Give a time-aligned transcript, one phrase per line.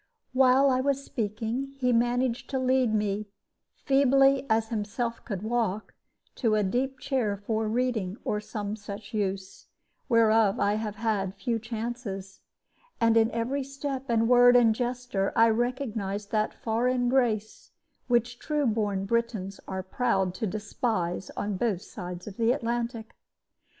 [0.33, 3.27] While I was speaking he managed to lead me,
[3.85, 5.93] feebly as himself could walk,
[6.37, 9.67] to a deep chair for reading, or some such use,
[10.09, 12.39] whereof I have had few chances.
[12.99, 17.69] And in every step and word and gesture I recognized that foreign grace
[18.07, 23.13] which true born Britons are proud to despise on both sides of the Atlantic.